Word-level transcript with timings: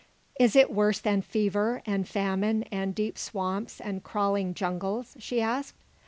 "Is 0.39 0.55
it 0.55 0.71
worse 0.73 0.97
than 0.99 1.21
fever, 1.21 1.83
and 1.85 2.07
famine, 2.07 2.63
and 2.71 2.95
deep 2.95 3.19
swamps, 3.19 3.79
and 3.79 4.03
crawling 4.03 4.55
jungles?" 4.55 5.15
she 5.19 5.39
asked. 5.43 5.75